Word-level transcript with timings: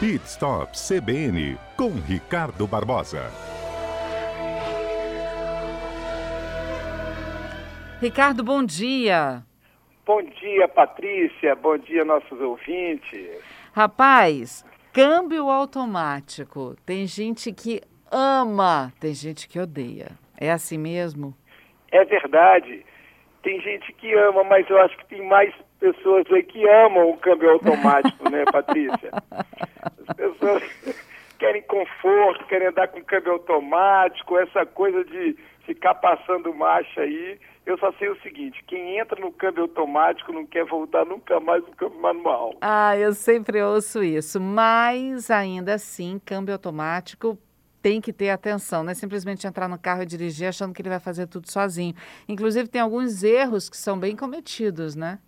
Pit 0.00 0.24
Stop 0.26 0.78
CBN 0.78 1.58
com 1.76 1.90
Ricardo 1.90 2.68
Barbosa. 2.68 3.32
Ricardo, 8.00 8.44
bom 8.44 8.62
dia. 8.62 9.42
Bom 10.06 10.22
dia, 10.22 10.68
Patrícia. 10.68 11.56
Bom 11.56 11.76
dia, 11.78 12.04
nossos 12.04 12.40
ouvintes. 12.40 13.42
Rapaz, 13.72 14.64
câmbio 14.92 15.50
automático. 15.50 16.76
Tem 16.86 17.04
gente 17.04 17.52
que 17.52 17.82
ama, 18.08 18.92
tem 19.00 19.12
gente 19.12 19.48
que 19.48 19.58
odeia. 19.58 20.12
É 20.40 20.52
assim 20.52 20.78
mesmo? 20.78 21.34
É 21.90 22.04
verdade. 22.04 22.86
Tem 23.42 23.60
gente 23.60 23.92
que 23.94 24.14
ama, 24.14 24.44
mas 24.44 24.70
eu 24.70 24.80
acho 24.80 24.96
que 24.96 25.06
tem 25.06 25.26
mais 25.26 25.52
pessoas 25.80 26.24
aí 26.32 26.42
que 26.42 26.68
amam 26.68 27.10
o 27.10 27.16
câmbio 27.16 27.50
automático, 27.50 28.30
né, 28.30 28.44
Patrícia? 28.50 29.10
As 30.56 30.62
pessoas 30.62 30.96
querem 31.38 31.62
conforto, 31.62 32.46
querem 32.46 32.68
andar 32.68 32.88
com 32.88 33.02
câmbio 33.02 33.32
automático, 33.32 34.38
essa 34.38 34.64
coisa 34.66 35.04
de 35.04 35.36
ficar 35.64 35.94
passando 35.94 36.54
marcha 36.54 37.02
aí. 37.02 37.38
Eu 37.66 37.76
só 37.78 37.92
sei 37.92 38.08
o 38.08 38.20
seguinte, 38.22 38.64
quem 38.66 38.98
entra 38.98 39.20
no 39.20 39.30
câmbio 39.30 39.64
automático 39.64 40.32
não 40.32 40.46
quer 40.46 40.64
voltar 40.64 41.04
nunca 41.04 41.38
mais 41.38 41.62
no 41.62 41.72
câmbio 41.72 42.00
manual. 42.00 42.54
Ah, 42.62 42.96
eu 42.96 43.12
sempre 43.12 43.62
ouço 43.62 44.02
isso, 44.02 44.40
mas 44.40 45.30
ainda 45.30 45.74
assim, 45.74 46.18
câmbio 46.24 46.54
automático 46.54 47.38
tem 47.82 48.00
que 48.00 48.12
ter 48.12 48.30
atenção, 48.30 48.82
não 48.82 48.90
é 48.90 48.94
simplesmente 48.94 49.46
entrar 49.46 49.68
no 49.68 49.78
carro 49.78 50.02
e 50.02 50.06
dirigir 50.06 50.48
achando 50.48 50.74
que 50.74 50.80
ele 50.82 50.88
vai 50.88 50.98
fazer 50.98 51.26
tudo 51.26 51.50
sozinho. 51.50 51.94
Inclusive, 52.26 52.68
tem 52.68 52.80
alguns 52.80 53.22
erros 53.22 53.68
que 53.68 53.76
são 53.76 53.98
bem 53.98 54.16
cometidos, 54.16 54.96
né? 54.96 55.18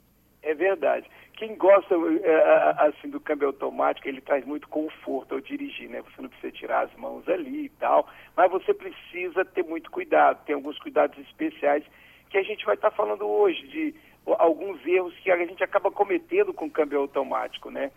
É 0.43 0.55
verdade. 0.55 1.07
Quem 1.41 1.57
gosta 1.57 1.95
é, 1.95 2.75
assim 2.87 3.09
do 3.09 3.19
câmbio 3.19 3.47
automático, 3.47 4.07
ele 4.07 4.21
traz 4.21 4.45
muito 4.45 4.69
conforto 4.69 5.33
ao 5.33 5.41
dirigir, 5.41 5.89
né? 5.89 6.03
Você 6.03 6.21
não 6.21 6.29
precisa 6.29 6.53
tirar 6.53 6.81
as 6.83 6.95
mãos 6.97 7.27
ali 7.31 7.65
e 7.65 7.69
tal, 7.71 8.07
mas 8.37 8.51
você 8.51 8.75
precisa 8.75 9.43
ter 9.43 9.65
muito 9.65 9.91
cuidado. 9.91 10.45
Tem 10.45 10.55
alguns 10.55 10.79
cuidados 10.79 11.19
especiais 11.19 11.83
que 12.29 12.37
a 12.37 12.43
gente 12.43 12.67
vai 12.67 12.75
estar 12.75 12.91
falando 12.91 13.27
hoje 13.27 13.67
de 13.69 13.95
alguns 14.27 14.87
erros 14.87 15.19
que 15.21 15.31
a 15.31 15.37
gente 15.47 15.65
acaba 15.65 15.91
cometendo 15.91 16.53
com 16.53 16.67
o 16.67 16.71
câmbio 16.71 16.99
automático, 17.01 17.71
né? 17.71 17.91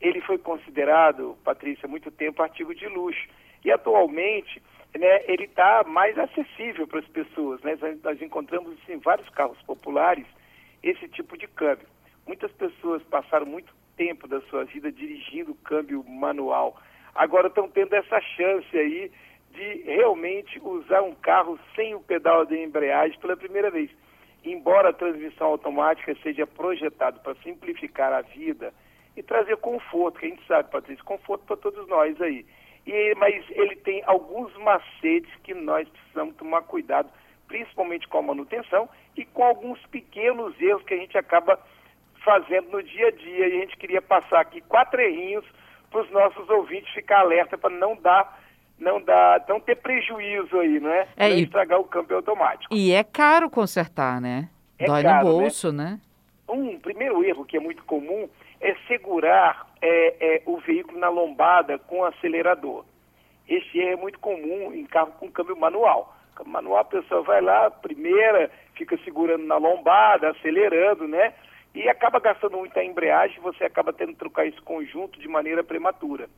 Ele 0.00 0.20
foi 0.22 0.36
considerado, 0.36 1.38
Patrícia, 1.44 1.86
há 1.86 1.88
muito 1.88 2.10
tempo 2.10 2.42
artigo 2.42 2.74
de 2.74 2.88
luxo 2.88 3.28
e 3.64 3.70
atualmente 3.70 4.60
né, 4.98 5.22
ele 5.28 5.44
está 5.44 5.84
mais 5.86 6.18
acessível 6.18 6.88
para 6.88 6.98
as 6.98 7.06
pessoas. 7.06 7.62
Né? 7.62 7.78
Nós 8.02 8.20
encontramos 8.20 8.72
em 8.72 8.82
assim, 8.82 8.96
vários 8.96 9.28
carros 9.28 9.62
populares 9.62 10.26
esse 10.82 11.06
tipo 11.08 11.38
de 11.38 11.46
câmbio. 11.46 11.86
Muitas 12.28 12.52
pessoas 12.52 13.02
passaram 13.04 13.46
muito 13.46 13.74
tempo 13.96 14.28
da 14.28 14.42
sua 14.42 14.64
vida 14.64 14.92
dirigindo 14.92 15.54
câmbio 15.64 16.04
manual. 16.04 16.76
Agora 17.14 17.48
estão 17.48 17.66
tendo 17.70 17.94
essa 17.94 18.20
chance 18.20 18.78
aí 18.78 19.10
de 19.50 19.82
realmente 19.84 20.60
usar 20.62 21.00
um 21.00 21.14
carro 21.14 21.58
sem 21.74 21.94
o 21.94 22.00
pedal 22.00 22.44
de 22.44 22.54
embreagem 22.62 23.18
pela 23.18 23.34
primeira 23.34 23.70
vez. 23.70 23.90
Embora 24.44 24.90
a 24.90 24.92
transmissão 24.92 25.46
automática 25.46 26.14
seja 26.22 26.46
projetada 26.46 27.18
para 27.20 27.34
simplificar 27.36 28.12
a 28.12 28.20
vida 28.20 28.74
e 29.16 29.22
trazer 29.22 29.56
conforto, 29.56 30.20
que 30.20 30.26
a 30.26 30.28
gente 30.28 30.46
sabe, 30.46 30.70
Patrícia, 30.70 31.02
conforto 31.04 31.46
para 31.46 31.56
todos 31.56 31.88
nós 31.88 32.20
aí. 32.20 32.44
E, 32.86 33.14
mas 33.14 33.42
ele 33.52 33.74
tem 33.76 34.02
alguns 34.04 34.54
macetes 34.58 35.34
que 35.42 35.54
nós 35.54 35.88
precisamos 35.88 36.36
tomar 36.36 36.60
cuidado 36.60 37.10
principalmente 37.48 38.06
com 38.06 38.18
a 38.18 38.22
manutenção 38.22 38.88
e 39.16 39.24
com 39.24 39.42
alguns 39.42 39.80
pequenos 39.86 40.54
erros 40.60 40.84
que 40.84 40.92
a 40.92 40.98
gente 40.98 41.16
acaba 41.16 41.58
fazendo 42.28 42.70
no 42.70 42.82
dia 42.82 43.08
a 43.08 43.10
dia. 43.10 43.48
E 43.48 43.56
a 43.56 43.60
gente 43.60 43.76
queria 43.78 44.02
passar 44.02 44.40
aqui 44.40 44.60
quatro 44.60 45.00
errinhos 45.00 45.44
para 45.90 46.02
os 46.02 46.10
nossos 46.10 46.48
ouvintes 46.50 46.92
ficar 46.92 47.20
alerta 47.20 47.56
para 47.56 47.70
não 47.70 47.96
dar 47.96 48.38
não 48.78 49.02
dar, 49.02 49.44
não 49.48 49.58
ter 49.58 49.74
prejuízo 49.74 50.56
aí, 50.60 50.78
não 50.78 50.90
é? 50.90 51.08
É 51.16 51.30
e... 51.30 51.42
estragar 51.42 51.80
o 51.80 51.84
câmbio 51.84 52.16
automático. 52.16 52.72
E 52.72 52.92
é 52.92 53.02
caro 53.02 53.50
consertar, 53.50 54.20
né? 54.20 54.48
É 54.78 54.86
Dói 54.86 55.02
caro, 55.02 55.26
no 55.26 55.32
bolso, 55.32 55.72
né? 55.72 55.84
né? 55.84 56.00
Um 56.48 56.78
primeiro 56.78 57.24
erro 57.24 57.44
que 57.44 57.56
é 57.56 57.60
muito 57.60 57.82
comum 57.84 58.28
é 58.60 58.76
segurar 58.86 59.66
é, 59.82 60.36
é, 60.36 60.42
o 60.46 60.58
veículo 60.58 60.96
na 60.96 61.08
lombada 61.08 61.76
com 61.76 62.04
acelerador. 62.04 62.84
Esse 63.48 63.78
erro 63.78 63.92
é 63.92 63.96
muito 63.96 64.20
comum 64.20 64.72
em 64.72 64.84
carro 64.84 65.12
com 65.18 65.28
câmbio 65.28 65.56
manual 65.56 66.14
manual, 66.46 66.78
a 66.78 66.84
pessoa 66.84 67.22
vai 67.22 67.40
lá, 67.40 67.70
primeira, 67.70 68.50
fica 68.74 68.96
segurando 69.04 69.44
na 69.44 69.56
lombada, 69.56 70.30
acelerando, 70.30 71.08
né? 71.08 71.32
E 71.74 71.88
acaba 71.88 72.18
gastando 72.18 72.56
muita 72.56 72.82
embreagem, 72.82 73.40
você 73.40 73.64
acaba 73.64 73.92
tendo 73.92 74.12
que 74.12 74.18
trocar 74.18 74.46
esse 74.46 74.60
conjunto 74.62 75.18
de 75.18 75.28
maneira 75.28 75.62
prematura. 75.62 76.28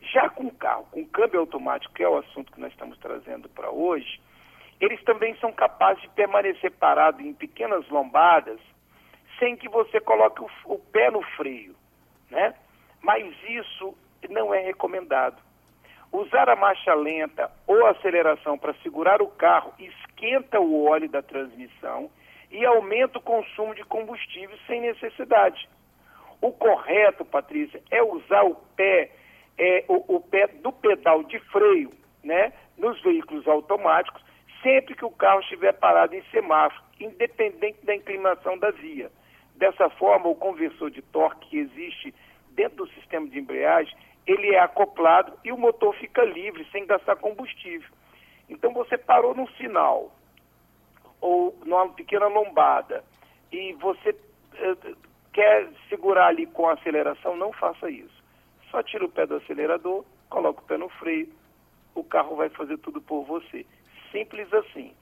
Já 0.00 0.28
com 0.28 0.46
o 0.46 0.54
carro, 0.54 0.86
com 0.90 1.04
câmbio 1.06 1.40
automático, 1.40 1.92
que 1.92 2.02
é 2.02 2.08
o 2.08 2.18
assunto 2.18 2.52
que 2.52 2.60
nós 2.60 2.72
estamos 2.72 2.98
trazendo 2.98 3.48
para 3.48 3.70
hoje, 3.70 4.20
eles 4.80 5.02
também 5.04 5.34
são 5.36 5.52
capazes 5.52 6.02
de 6.02 6.08
permanecer 6.10 6.70
parados 6.72 7.20
em 7.20 7.32
pequenas 7.32 7.88
lombadas 7.88 8.60
sem 9.38 9.56
que 9.56 9.68
você 9.68 10.00
coloque 10.00 10.42
o, 10.42 10.48
o 10.64 10.78
pé 10.78 11.10
no 11.10 11.22
freio, 11.22 11.74
né? 12.30 12.54
Mas 13.02 13.26
isso 13.48 13.96
não 14.30 14.54
é 14.54 14.60
recomendado. 14.60 15.40
Usar 16.12 16.48
a 16.48 16.56
marcha 16.56 16.94
lenta 16.94 17.50
ou 17.66 17.86
aceleração 17.86 18.56
para 18.56 18.74
segurar 18.74 19.20
o 19.20 19.28
carro 19.28 19.72
esquenta 19.78 20.60
o 20.60 20.86
óleo 20.86 21.08
da 21.08 21.22
transmissão 21.22 22.10
e 22.56 22.64
aumenta 22.64 23.18
o 23.18 23.22
consumo 23.22 23.74
de 23.74 23.84
combustível 23.84 24.56
sem 24.66 24.80
necessidade. 24.80 25.68
O 26.40 26.50
correto, 26.50 27.22
Patrícia, 27.22 27.82
é 27.90 28.02
usar 28.02 28.44
o 28.44 28.54
pé, 28.74 29.10
é, 29.58 29.84
o, 29.86 30.16
o 30.16 30.20
pé 30.20 30.46
do 30.46 30.72
pedal 30.72 31.22
de 31.24 31.38
freio, 31.50 31.92
né, 32.24 32.54
nos 32.78 33.00
veículos 33.02 33.46
automáticos, 33.46 34.24
sempre 34.62 34.94
que 34.94 35.04
o 35.04 35.10
carro 35.10 35.40
estiver 35.40 35.74
parado 35.74 36.14
em 36.14 36.22
semáforo, 36.30 36.82
independente 36.98 37.84
da 37.84 37.94
inclinação 37.94 38.56
da 38.56 38.70
via. 38.70 39.10
Dessa 39.54 39.90
forma, 39.90 40.28
o 40.28 40.34
conversor 40.34 40.90
de 40.90 41.02
torque 41.02 41.50
que 41.50 41.58
existe 41.58 42.14
dentro 42.52 42.78
do 42.78 42.88
sistema 42.94 43.28
de 43.28 43.38
embreagem, 43.38 43.94
ele 44.26 44.54
é 44.54 44.60
acoplado 44.60 45.38
e 45.44 45.52
o 45.52 45.58
motor 45.58 45.94
fica 45.96 46.24
livre, 46.24 46.66
sem 46.72 46.86
gastar 46.86 47.16
combustível. 47.16 47.90
Então 48.48 48.72
você 48.72 48.96
parou 48.96 49.34
num 49.34 49.46
sinal 49.58 50.15
ou 51.26 51.58
numa 51.64 51.88
pequena 51.88 52.28
lombada 52.28 53.02
e 53.50 53.72
você 53.72 54.14
eh, 54.54 54.76
quer 55.32 55.68
segurar 55.88 56.28
ali 56.28 56.46
com 56.46 56.68
aceleração, 56.68 57.36
não 57.36 57.52
faça 57.52 57.90
isso. 57.90 58.22
Só 58.70 58.80
tira 58.80 59.04
o 59.04 59.08
pé 59.08 59.26
do 59.26 59.34
acelerador, 59.34 60.04
coloca 60.30 60.60
o 60.60 60.64
pé 60.64 60.78
no 60.78 60.88
freio, 60.88 61.28
o 61.96 62.04
carro 62.04 62.36
vai 62.36 62.48
fazer 62.50 62.78
tudo 62.78 63.00
por 63.00 63.24
você. 63.24 63.66
Simples 64.12 64.52
assim. 64.54 64.92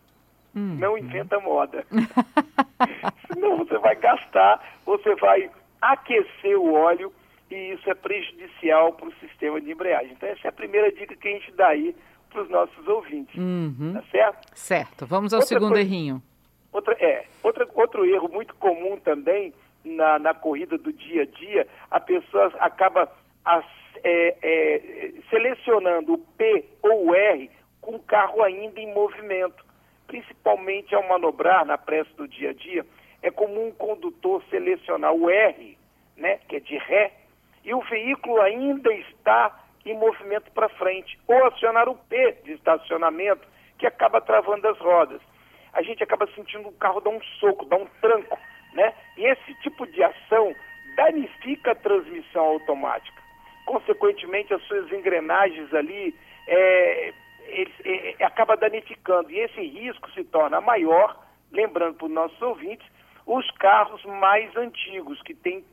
Hum. 0.56 0.78
Não 0.78 0.96
inventa 0.96 1.38
moda. 1.40 1.84
Senão 3.30 3.58
você 3.58 3.76
vai 3.76 3.94
gastar, 3.96 4.64
você 4.86 5.14
vai 5.16 5.50
aquecer 5.82 6.58
o 6.58 6.72
óleo 6.72 7.12
e 7.50 7.72
isso 7.72 7.90
é 7.90 7.94
prejudicial 7.94 8.94
para 8.94 9.08
o 9.08 9.14
sistema 9.16 9.60
de 9.60 9.70
embreagem. 9.70 10.12
Então, 10.12 10.28
essa 10.28 10.46
é 10.46 10.48
a 10.48 10.52
primeira 10.52 10.90
dica 10.90 11.14
que 11.14 11.28
a 11.28 11.32
gente 11.32 11.52
dá 11.52 11.68
aí 11.68 11.94
para 12.34 12.42
os 12.42 12.50
nossos 12.50 12.88
ouvintes. 12.88 13.34
Uhum. 13.36 13.92
Tá 13.94 14.02
certo? 14.10 14.48
Certo. 14.54 15.06
Vamos 15.06 15.32
ao 15.32 15.38
outra 15.38 15.54
segundo 15.54 15.72
coisa, 15.72 15.88
errinho. 15.88 16.20
Outra, 16.72 16.94
é, 16.94 17.24
outra, 17.42 17.66
outro 17.72 18.04
erro 18.04 18.28
muito 18.28 18.54
comum 18.56 18.98
também 18.98 19.54
na, 19.84 20.18
na 20.18 20.34
corrida 20.34 20.76
do 20.76 20.92
dia 20.92 21.22
a 21.22 21.26
dia, 21.26 21.68
a 21.90 22.00
pessoa 22.00 22.52
acaba 22.58 23.08
as, 23.44 23.64
é, 24.02 24.36
é, 24.42 25.12
selecionando 25.30 26.14
o 26.14 26.18
P 26.18 26.64
ou 26.82 27.10
o 27.10 27.14
R 27.14 27.48
com 27.80 27.94
o 27.94 28.00
carro 28.00 28.42
ainda 28.42 28.80
em 28.80 28.92
movimento. 28.92 29.64
Principalmente 30.08 30.94
ao 30.94 31.06
manobrar 31.08 31.64
na 31.64 31.78
pressa 31.78 32.10
do 32.16 32.26
dia 32.26 32.50
a 32.50 32.52
dia, 32.52 32.84
é 33.22 33.30
comum 33.30 33.68
um 33.68 33.72
condutor 33.72 34.42
selecionar 34.50 35.12
o 35.12 35.30
R, 35.30 35.78
né, 36.16 36.40
que 36.48 36.56
é 36.56 36.60
de 36.60 36.76
ré, 36.78 37.12
e 37.64 37.72
o 37.72 37.80
veículo 37.82 38.40
ainda 38.40 38.92
está 38.92 39.63
em 39.84 39.96
movimento 39.96 40.50
para 40.52 40.68
frente, 40.70 41.18
ou 41.26 41.44
acionar 41.46 41.88
o 41.88 41.96
P 41.96 42.38
de 42.44 42.52
estacionamento, 42.52 43.46
que 43.78 43.86
acaba 43.86 44.20
travando 44.20 44.66
as 44.68 44.78
rodas. 44.78 45.20
A 45.72 45.82
gente 45.82 46.02
acaba 46.02 46.26
sentindo 46.34 46.68
o 46.68 46.72
carro 46.72 47.00
dar 47.00 47.10
um 47.10 47.22
soco, 47.40 47.66
dar 47.66 47.76
um 47.76 47.86
tranco, 48.00 48.38
né? 48.72 48.94
E 49.16 49.26
esse 49.26 49.54
tipo 49.60 49.86
de 49.86 50.02
ação 50.02 50.54
danifica 50.96 51.72
a 51.72 51.74
transmissão 51.74 52.44
automática. 52.44 53.22
Consequentemente, 53.66 54.54
as 54.54 54.62
suas 54.62 54.90
engrenagens 54.92 55.72
ali 55.74 56.14
é, 56.46 57.12
ele, 57.46 57.72
é, 57.84 58.24
acaba 58.24 58.56
danificando. 58.56 59.30
E 59.30 59.38
esse 59.38 59.60
risco 59.60 60.10
se 60.12 60.24
torna 60.24 60.60
maior, 60.60 61.18
lembrando 61.52 61.96
para 61.96 62.06
os 62.06 62.12
nossos 62.12 62.40
ouvintes, 62.42 62.86
os 63.26 63.50
carros 63.52 64.04
mais 64.04 64.54
antigos, 64.56 65.20
que 65.22 65.34
têm 65.34 65.64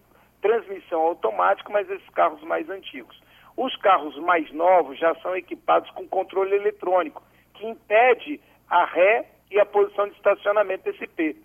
transmissão 0.41 1.01
automática, 1.01 1.69
mas 1.71 1.89
esses 1.89 2.09
carros 2.09 2.41
mais 2.43 2.69
antigos. 2.69 3.20
Os 3.55 3.75
carros 3.77 4.17
mais 4.19 4.51
novos 4.51 4.97
já 4.97 5.13
são 5.15 5.35
equipados 5.35 5.89
com 5.91 6.07
controle 6.07 6.55
eletrônico, 6.55 7.21
que 7.53 7.65
impede 7.65 8.39
a 8.69 8.85
ré 8.85 9.27
e 9.49 9.59
a 9.59 9.65
posição 9.65 10.07
de 10.07 10.15
estacionamento 10.15 10.83
desse 10.83 11.05
P. 11.07 11.35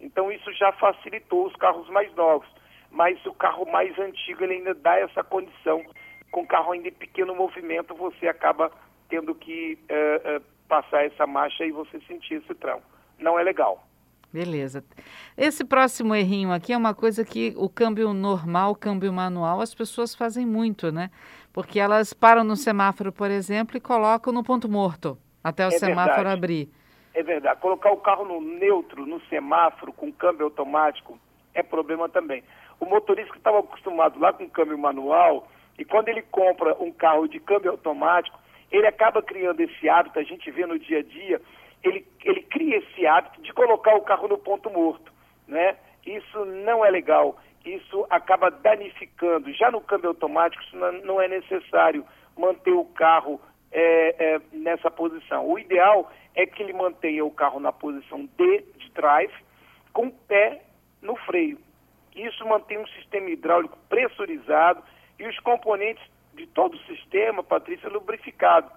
Então 0.00 0.30
isso 0.32 0.52
já 0.52 0.72
facilitou 0.72 1.46
os 1.46 1.56
carros 1.56 1.88
mais 1.88 2.12
novos, 2.14 2.48
mas 2.90 3.24
o 3.26 3.34
carro 3.34 3.66
mais 3.70 3.98
antigo 3.98 4.44
ele 4.44 4.54
ainda 4.54 4.74
dá 4.74 4.98
essa 4.98 5.22
condição 5.22 5.84
com 6.30 6.42
o 6.42 6.46
carro 6.46 6.72
ainda 6.72 6.88
em 6.88 6.92
pequeno 6.92 7.34
movimento, 7.34 7.94
você 7.94 8.28
acaba 8.28 8.70
tendo 9.08 9.34
que 9.34 9.78
uh, 9.90 10.36
uh, 10.36 10.44
passar 10.68 11.06
essa 11.06 11.26
marcha 11.26 11.64
e 11.64 11.70
você 11.70 12.00
sentir 12.00 12.34
esse 12.34 12.54
tranco. 12.54 12.82
Não 13.18 13.38
é 13.38 13.42
legal. 13.42 13.82
Beleza. 14.32 14.84
Esse 15.36 15.64
próximo 15.64 16.14
errinho 16.14 16.52
aqui 16.52 16.72
é 16.72 16.76
uma 16.76 16.94
coisa 16.94 17.24
que 17.24 17.54
o 17.56 17.68
câmbio 17.68 18.12
normal, 18.12 18.72
o 18.72 18.76
câmbio 18.76 19.12
manual, 19.12 19.60
as 19.60 19.74
pessoas 19.74 20.14
fazem 20.14 20.44
muito, 20.44 20.92
né? 20.92 21.10
Porque 21.52 21.80
elas 21.80 22.12
param 22.12 22.44
no 22.44 22.56
semáforo, 22.56 23.12
por 23.12 23.30
exemplo, 23.30 23.76
e 23.76 23.80
colocam 23.80 24.32
no 24.32 24.44
ponto 24.44 24.68
morto 24.68 25.16
até 25.42 25.64
o 25.64 25.68
é 25.68 25.78
semáforo 25.78 26.16
verdade. 26.16 26.38
abrir. 26.38 26.68
É 27.14 27.22
verdade. 27.22 27.60
Colocar 27.60 27.92
o 27.92 27.96
carro 27.96 28.24
no 28.24 28.40
neutro, 28.40 29.06
no 29.06 29.20
semáforo, 29.28 29.92
com 29.92 30.12
câmbio 30.12 30.44
automático, 30.44 31.18
é 31.54 31.62
problema 31.62 32.08
também. 32.08 32.42
O 32.78 32.84
motorista 32.84 33.32
que 33.32 33.38
estava 33.38 33.60
acostumado 33.60 34.18
lá 34.18 34.32
com 34.32 34.50
câmbio 34.50 34.76
manual, 34.76 35.48
e 35.78 35.84
quando 35.84 36.08
ele 36.08 36.22
compra 36.22 36.76
um 36.78 36.92
carro 36.92 37.26
de 37.26 37.40
câmbio 37.40 37.70
automático, 37.70 38.38
ele 38.70 38.86
acaba 38.86 39.22
criando 39.22 39.60
esse 39.60 39.88
hábito, 39.88 40.18
a 40.18 40.22
gente 40.22 40.50
vê 40.50 40.66
no 40.66 40.78
dia 40.78 40.98
a 40.98 41.02
dia, 41.02 41.40
ele, 41.82 42.06
ele 42.24 42.42
cria 42.42 42.75
hábito 43.06 43.40
de 43.42 43.52
colocar 43.52 43.94
o 43.94 44.02
carro 44.02 44.28
no 44.28 44.38
ponto 44.38 44.70
morto, 44.70 45.12
né? 45.46 45.76
Isso 46.04 46.44
não 46.44 46.84
é 46.84 46.90
legal, 46.90 47.36
isso 47.64 48.06
acaba 48.08 48.50
danificando. 48.50 49.52
Já 49.52 49.70
no 49.70 49.80
câmbio 49.80 50.10
automático, 50.10 50.62
isso 50.62 50.76
não 51.04 51.20
é 51.20 51.28
necessário 51.28 52.04
manter 52.36 52.72
o 52.72 52.84
carro 52.84 53.40
é, 53.72 54.14
é, 54.18 54.40
nessa 54.52 54.90
posição. 54.90 55.48
O 55.48 55.58
ideal 55.58 56.10
é 56.34 56.46
que 56.46 56.62
ele 56.62 56.72
mantenha 56.72 57.24
o 57.24 57.30
carro 57.30 57.58
na 57.58 57.72
posição 57.72 58.28
D 58.36 58.64
de 58.76 58.90
drive, 58.90 59.32
com 59.92 60.06
o 60.06 60.12
pé 60.12 60.62
no 61.02 61.16
freio. 61.16 61.58
Isso 62.14 62.46
mantém 62.46 62.78
um 62.78 62.86
sistema 62.88 63.28
hidráulico 63.30 63.76
pressurizado 63.88 64.82
e 65.18 65.26
os 65.26 65.38
componentes 65.40 66.04
de 66.34 66.46
todo 66.46 66.74
o 66.74 66.84
sistema, 66.84 67.42
Patrícia, 67.42 67.88
lubrificado. 67.88 68.70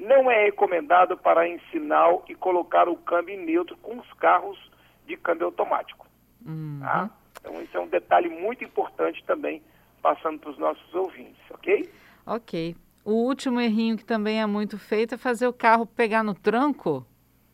Não 0.00 0.30
é 0.30 0.44
recomendado 0.44 1.14
parar 1.18 1.46
em 1.46 1.60
sinal 1.70 2.24
e 2.26 2.34
colocar 2.34 2.88
o 2.88 2.96
câmbio 2.96 3.34
em 3.34 3.44
neutro 3.44 3.76
com 3.76 3.98
os 3.98 4.12
carros 4.14 4.58
de 5.06 5.14
câmbio 5.14 5.44
automático. 5.44 6.06
Uhum. 6.44 6.80
Tá? 6.80 7.10
Então, 7.38 7.62
isso 7.62 7.76
é 7.76 7.80
um 7.80 7.86
detalhe 7.86 8.30
muito 8.30 8.64
importante 8.64 9.22
também, 9.26 9.62
passando 10.00 10.38
para 10.38 10.50
os 10.50 10.58
nossos 10.58 10.94
ouvintes, 10.94 11.38
ok? 11.50 11.92
Ok. 12.26 12.74
O 13.04 13.12
último 13.12 13.60
errinho 13.60 13.98
que 13.98 14.04
também 14.04 14.40
é 14.40 14.46
muito 14.46 14.78
feito 14.78 15.16
é 15.16 15.18
fazer 15.18 15.46
o 15.46 15.52
carro 15.52 15.84
pegar 15.84 16.22
no 16.22 16.34
tranco? 16.34 17.04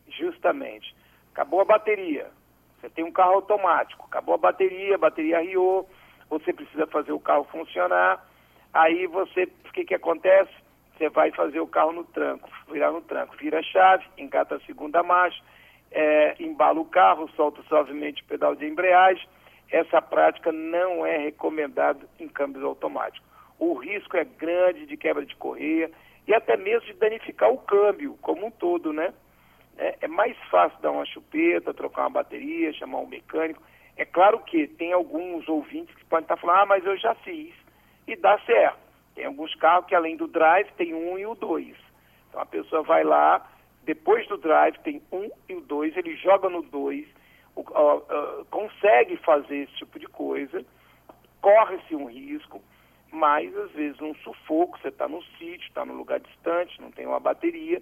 Justamente. 0.07 0.95
Acabou 1.33 1.59
a 1.59 1.65
bateria. 1.65 2.31
Você 2.79 2.89
tem 2.89 3.03
um 3.03 3.11
carro 3.11 3.33
automático, 3.33 4.05
acabou 4.05 4.35
a 4.35 4.37
bateria, 4.37 4.95
a 4.95 4.99
bateria 4.99 5.41
riou, 5.41 5.89
você 6.29 6.53
precisa 6.53 6.87
fazer 6.87 7.11
o 7.11 7.19
carro 7.19 7.43
funcionar. 7.51 8.25
Aí 8.73 9.05
você, 9.07 9.51
o 9.67 9.73
que, 9.73 9.83
que 9.83 9.95
acontece? 9.95 10.53
Você 10.97 11.09
vai 11.09 11.31
fazer 11.31 11.59
o 11.59 11.67
carro 11.67 11.91
no 11.91 12.03
tranco, 12.03 12.49
virar 12.71 12.91
no 12.91 13.01
tranco, 13.01 13.35
vira 13.37 13.59
a 13.59 13.63
chave, 13.63 14.03
engata 14.17 14.55
a 14.55 14.59
segunda 14.61 15.03
marcha, 15.03 15.39
é, 15.91 16.35
embala 16.39 16.79
o 16.79 16.85
carro, 16.85 17.29
solta 17.35 17.61
suavemente 17.63 18.23
o 18.23 18.25
pedal 18.25 18.55
de 18.55 18.65
embreagem. 18.65 19.27
Essa 19.69 20.01
prática 20.01 20.51
não 20.51 21.05
é 21.05 21.17
recomendada 21.17 21.99
em 22.19 22.27
câmbios 22.27 22.63
automáticos. 22.63 23.27
O 23.59 23.75
risco 23.75 24.17
é 24.17 24.23
grande 24.23 24.85
de 24.85 24.97
quebra 24.97 25.25
de 25.25 25.35
correia 25.35 25.91
e 26.27 26.33
até 26.33 26.57
mesmo 26.57 26.87
de 26.87 26.93
danificar 26.93 27.51
o 27.51 27.59
câmbio 27.59 28.17
como 28.21 28.47
um 28.47 28.51
todo, 28.51 28.91
né? 28.91 29.13
É, 29.77 29.97
é 30.01 30.07
mais 30.07 30.35
fácil 30.49 30.79
dar 30.81 30.91
uma 30.91 31.05
chupeta, 31.05 31.73
trocar 31.73 32.03
uma 32.03 32.09
bateria, 32.09 32.73
chamar 32.73 32.99
um 32.99 33.07
mecânico. 33.07 33.61
É 33.95 34.05
claro 34.05 34.39
que 34.39 34.67
tem 34.67 34.93
alguns 34.93 35.47
ouvintes 35.47 35.93
que 35.95 36.05
podem 36.05 36.23
estar 36.23 36.37
falando, 36.37 36.59
ah, 36.59 36.65
mas 36.65 36.85
eu 36.85 36.97
já 36.97 37.13
fiz 37.15 37.53
e 38.07 38.15
dá 38.15 38.39
certo. 38.39 38.86
Tem 39.17 39.25
alguns 39.25 39.55
carros 39.55 39.87
que 39.87 39.95
além 39.95 40.15
do 40.15 40.27
drive 40.27 40.71
tem 40.73 40.93
um 40.93 41.17
e 41.17 41.25
o 41.25 41.33
dois. 41.33 41.75
Então 42.29 42.39
a 42.39 42.45
pessoa 42.45 42.83
vai 42.83 43.03
lá, 43.03 43.49
depois 43.81 44.27
do 44.27 44.37
drive 44.37 44.77
tem 44.81 45.01
um 45.11 45.27
e 45.49 45.55
o 45.55 45.61
dois, 45.61 45.97
ele 45.97 46.15
joga 46.17 46.47
no 46.47 46.61
dois, 46.61 47.07
uh, 47.55 48.45
consegue 48.51 49.17
fazer 49.17 49.63
esse 49.63 49.73
tipo 49.73 49.97
de 49.97 50.05
coisa, 50.05 50.63
corre-se 51.41 51.95
um 51.95 52.05
risco, 52.05 52.61
mas 53.11 53.57
às 53.57 53.71
vezes 53.71 53.99
um 53.99 54.13
sufoco, 54.17 54.77
você 54.77 54.89
está 54.89 55.07
no 55.07 55.23
sítio, 55.39 55.67
está 55.67 55.83
num 55.83 55.95
lugar 55.95 56.19
distante, 56.19 56.79
não 56.79 56.91
tem 56.91 57.07
uma 57.07 57.19
bateria. 57.19 57.81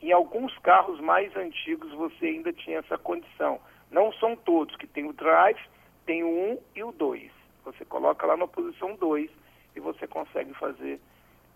Em 0.00 0.12
alguns 0.12 0.56
carros 0.60 0.98
mais 0.98 1.36
antigos 1.36 1.92
você 1.92 2.24
ainda 2.24 2.54
tinha 2.54 2.78
essa 2.78 2.96
condição. 2.96 3.60
Não 3.90 4.14
são 4.14 4.34
todos 4.34 4.76
que 4.76 4.86
tem 4.86 5.04
o 5.04 5.12
drive, 5.12 5.60
tem 6.06 6.24
o 6.24 6.52
1 6.52 6.58
e 6.76 6.82
o 6.82 6.90
2. 6.90 7.30
Você 7.66 7.84
coloca 7.84 8.26
lá 8.26 8.34
na 8.34 8.48
posição 8.48 8.96
2 8.96 9.39
e 9.80 9.82
você 9.82 10.06
consegue 10.06 10.52
fazer 10.54 11.00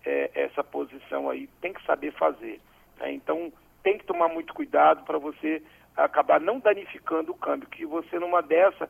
é, 0.05 0.31
essa 0.33 0.63
posição 0.63 1.29
aí. 1.29 1.47
Tem 1.61 1.73
que 1.73 1.85
saber 1.85 2.11
fazer. 2.13 2.59
Né? 2.99 3.13
Então, 3.13 3.51
tem 3.83 3.97
que 3.97 4.05
tomar 4.05 4.27
muito 4.27 4.53
cuidado 4.53 5.03
para 5.05 5.17
você 5.17 5.61
acabar 5.95 6.41
não 6.41 6.59
danificando 6.59 7.31
o 7.31 7.37
câmbio, 7.37 7.69
que 7.69 7.85
você 7.85 8.19
numa 8.19 8.41
dessa, 8.41 8.89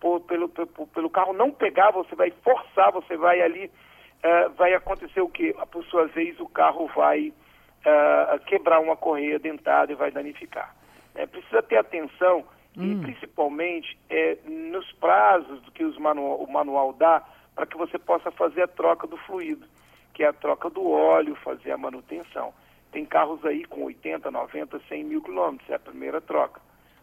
por, 0.00 0.20
pelo, 0.22 0.48
pelo, 0.48 0.66
pelo 0.66 1.10
carro 1.10 1.32
não 1.32 1.50
pegar, 1.50 1.90
você 1.92 2.14
vai 2.14 2.30
forçar, 2.42 2.92
você 2.92 3.16
vai 3.16 3.40
ali, 3.40 3.66
uh, 3.66 4.50
vai 4.54 4.74
acontecer 4.74 5.20
o 5.20 5.28
quê? 5.28 5.54
Por 5.70 5.84
sua 5.84 6.06
vez, 6.08 6.38
o 6.40 6.48
carro 6.48 6.88
vai 6.94 7.28
uh, 7.28 8.38
quebrar 8.46 8.80
uma 8.80 8.96
correia 8.96 9.38
dentada 9.38 9.92
e 9.92 9.96
vai 9.96 10.10
danificar. 10.10 10.74
É, 11.14 11.26
precisa 11.26 11.62
ter 11.62 11.76
atenção 11.76 12.44
hum. 12.76 12.92
e 12.92 12.96
principalmente 13.02 13.98
é, 14.10 14.38
nos 14.44 14.90
prazos 14.92 15.60
que 15.70 15.84
os 15.84 15.96
manual, 15.98 16.38
o 16.38 16.52
manual 16.52 16.92
dá 16.92 17.22
para 17.54 17.66
que 17.66 17.76
você 17.76 17.98
possa 17.98 18.30
fazer 18.30 18.62
a 18.62 18.68
troca 18.68 19.06
do 19.06 19.16
fluido, 19.16 19.66
que 20.14 20.22
é 20.22 20.28
a 20.28 20.32
troca 20.32 20.70
do 20.70 20.88
óleo, 20.90 21.34
fazer 21.36 21.72
a 21.72 21.78
manutenção. 21.78 22.52
Tem 22.90 23.04
carros 23.04 23.44
aí 23.44 23.64
com 23.64 23.84
80, 23.84 24.30
90, 24.30 24.80
100 24.88 25.04
mil 25.04 25.22
quilômetros, 25.22 25.68
é 25.70 25.74
a 25.74 25.78
primeira 25.78 26.20
troca. 26.20 26.60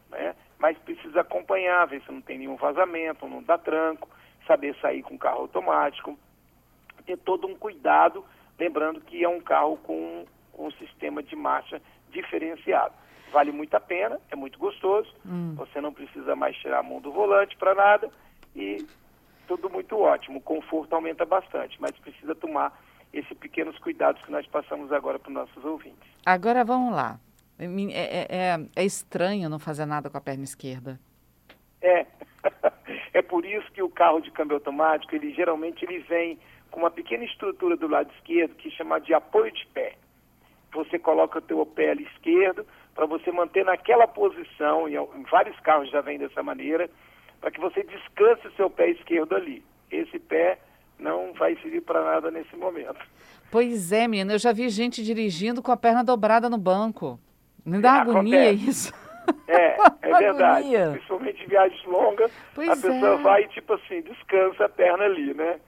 Né? 0.09 0.35
Mas 0.57 0.77
precisa 0.79 1.21
acompanhar, 1.21 1.85
ver 1.87 2.01
se 2.01 2.11
não 2.11 2.21
tem 2.21 2.39
nenhum 2.39 2.55
vazamento, 2.55 3.27
não 3.27 3.41
dá 3.41 3.57
tranco, 3.57 4.07
saber 4.45 4.75
sair 4.81 5.03
com 5.03 5.17
carro 5.17 5.41
automático, 5.41 6.17
ter 7.05 7.17
todo 7.17 7.47
um 7.47 7.55
cuidado, 7.55 8.23
lembrando 8.57 9.01
que 9.01 9.23
é 9.23 9.29
um 9.29 9.41
carro 9.41 9.77
com, 9.77 10.25
com 10.51 10.67
um 10.67 10.71
sistema 10.71 11.23
de 11.23 11.35
marcha 11.35 11.81
diferenciado. 12.11 12.93
Vale 13.31 13.51
muito 13.51 13.73
a 13.75 13.79
pena, 13.79 14.19
é 14.31 14.35
muito 14.35 14.57
gostoso, 14.57 15.13
hum. 15.25 15.53
você 15.55 15.79
não 15.79 15.93
precisa 15.93 16.35
mais 16.35 16.55
tirar 16.57 16.79
a 16.79 16.83
mão 16.83 16.99
do 16.99 17.11
volante 17.11 17.55
para 17.57 17.75
nada 17.75 18.09
e 18.55 18.85
tudo 19.49 19.67
muito 19.67 19.97
ótimo. 19.97 20.37
O 20.37 20.41
conforto 20.41 20.93
aumenta 20.93 21.25
bastante, 21.25 21.75
mas 21.81 21.91
precisa 21.97 22.35
tomar 22.35 22.79
esses 23.11 23.35
pequenos 23.39 23.75
cuidados 23.79 24.21
que 24.21 24.31
nós 24.31 24.45
passamos 24.45 24.91
agora 24.91 25.17
para 25.17 25.29
os 25.29 25.33
nossos 25.33 25.65
ouvintes. 25.65 26.07
Agora 26.23 26.63
vamos 26.63 26.93
lá. 26.93 27.19
É, 27.57 27.65
é, 27.65 28.27
é, 28.29 28.59
é 28.75 28.85
estranho 28.85 29.49
não 29.49 29.57
fazer 29.57 29.87
nada 29.87 30.07
com 30.07 30.17
a 30.17 30.21
perna 30.21 30.43
esquerda. 30.43 30.99
É. 31.81 32.05
é 33.11 33.21
por 33.23 33.43
isso 33.43 33.69
que 33.71 33.81
o 33.81 33.89
carro 33.89 34.21
de 34.21 34.29
câmbio 34.29 34.57
automático, 34.57 35.15
ele 35.15 35.33
geralmente 35.33 35.83
ele 35.83 35.97
vem 35.99 36.37
com 36.69 36.81
uma 36.81 36.91
pequena 36.91 37.23
estrutura 37.23 37.75
do 37.75 37.87
lado 37.87 38.11
esquerdo 38.17 38.53
que 38.53 38.69
chama 38.69 39.01
de 39.01 39.15
apoio 39.15 39.51
de 39.51 39.65
pé. 39.73 39.95
Você 40.73 40.99
coloca 40.99 41.39
o 41.39 41.41
teu 41.41 41.65
pé 41.65 41.89
ali 41.89 42.03
esquerdo 42.03 42.63
para 42.93 43.07
você 43.07 43.31
manter 43.31 43.65
naquela 43.65 44.07
posição, 44.07 44.87
e 44.87 44.93
vários 45.31 45.59
carros 45.61 45.89
já 45.89 46.01
vem 46.01 46.19
dessa 46.19 46.43
maneira, 46.43 46.87
para 47.39 47.51
que 47.51 47.59
você 47.59 47.83
descanse 47.83 48.47
o 48.47 48.51
seu 48.53 48.69
pé 48.69 48.89
esquerdo 48.89 49.35
ali. 49.35 49.63
Esse 49.91 50.19
pé 50.19 50.59
não 50.97 51.33
vai 51.33 51.55
servir 51.57 51.81
para 51.81 52.03
nada 52.03 52.29
nesse 52.29 52.55
momento. 52.55 52.99
Pois 53.51 53.91
é, 53.91 54.07
menina, 54.07 54.33
eu 54.33 54.39
já 54.39 54.51
vi 54.51 54.69
gente 54.69 55.03
dirigindo 55.03 55.61
com 55.61 55.71
a 55.71 55.77
perna 55.77 56.03
dobrada 56.03 56.49
no 56.49 56.57
banco. 56.57 57.19
Me 57.65 57.79
dá 57.79 57.97
é, 57.97 57.99
agonia 58.01 58.49
acontece. 58.49 58.69
isso. 58.69 58.93
É, 59.47 59.77
é 60.01 60.13
verdade. 60.19 60.75
Agonia. 60.75 60.91
Principalmente 60.91 61.43
em 61.43 61.47
viagens 61.47 61.85
longas, 61.85 62.31
pois 62.53 62.69
a 62.69 62.75
pessoa 62.75 63.13
é. 63.13 63.17
vai, 63.17 63.47
tipo 63.47 63.73
assim, 63.73 64.01
descansa 64.01 64.65
a 64.65 64.69
perna 64.69 65.05
ali, 65.05 65.33
né? 65.33 65.59